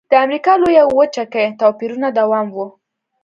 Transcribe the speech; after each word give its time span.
د 0.11 0.13
امریکا 0.25 0.53
لویه 0.61 0.83
وچه 0.97 1.23
کې 1.33 1.45
د 1.49 1.53
توپیرونو 1.61 2.07
دوام 2.19 2.47
و. 2.55 2.57